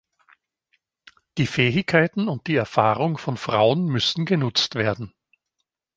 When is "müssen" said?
3.85-4.25